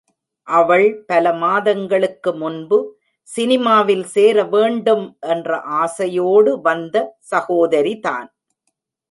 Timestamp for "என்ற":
5.27-5.49